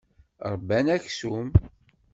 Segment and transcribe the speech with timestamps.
[0.53, 1.47] Ṛebban aksum.